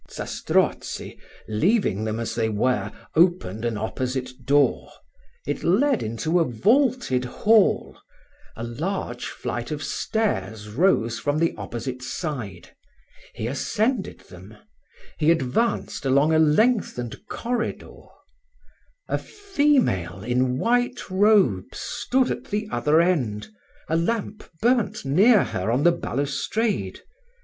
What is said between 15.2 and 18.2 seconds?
advanced along a lengthened corridor